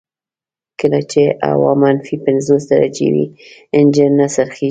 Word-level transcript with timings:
کله 0.79 0.99
چې 1.11 1.21
هوا 1.51 1.71
منفي 1.83 2.15
پنځوس 2.25 2.63
درجې 2.73 3.07
وي 3.13 3.25
انجن 3.77 4.11
نه 4.19 4.27
څرخیږي 4.33 4.59